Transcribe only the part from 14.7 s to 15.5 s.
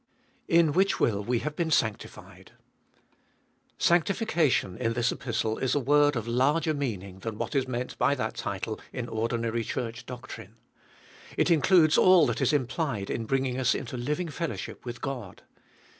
with God.